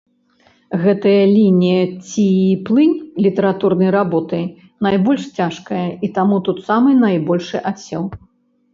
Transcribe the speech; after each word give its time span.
Гэтая 0.85 1.25
лінія 1.33 1.83
ці 2.07 2.25
плынь 2.71 2.97
літаратурнай 3.27 3.93
работы 3.99 4.41
найбольш 4.89 5.31
цяжкая, 5.37 5.87
і 6.07 6.13
таму 6.21 6.45
тут 6.49 6.57
самы 6.75 7.01
найбольшы 7.07 7.67
адсеў. 7.73 8.03